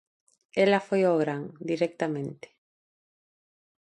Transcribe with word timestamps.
Ela 0.63 0.85
foi 0.87 1.01
ó 1.11 1.15
gran, 1.23 1.43
directamente. 1.69 2.47